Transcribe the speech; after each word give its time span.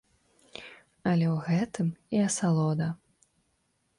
Але 1.11 1.25
ў 1.31 1.35
гэтым 1.49 1.87
і 2.17 2.23
асалода. 2.29 2.87